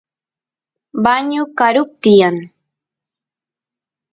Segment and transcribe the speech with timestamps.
[1.03, 2.35] bañu karup tiyan